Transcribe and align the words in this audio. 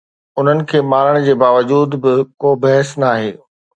انهن 0.39 0.59
کي 0.69 0.79
مارڻ 0.93 1.19
جي 1.27 1.35
باوجود 1.43 1.89
به 2.07 2.13
ڪو 2.41 2.49
بحث 2.65 2.87
ناهي 3.05 3.29